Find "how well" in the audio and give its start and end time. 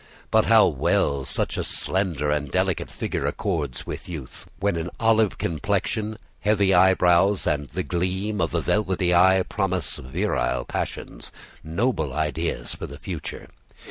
0.45-1.25